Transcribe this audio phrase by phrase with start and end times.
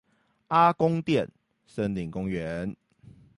[0.47, 1.29] 阿公店
[1.67, 2.75] 森林公園